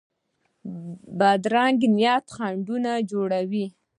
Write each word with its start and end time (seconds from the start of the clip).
بدرنګه 1.17 1.87
نیت 1.95 2.25
خنډونه 2.35 2.91
جوړوي 3.11 3.65